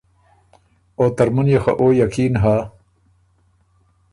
او 0.97 1.03
ترمُن 1.15 1.47
يې 1.53 1.59
خه 1.63 1.73
او 1.81 1.87
یقین 2.01 2.33
هۀ 2.43 2.57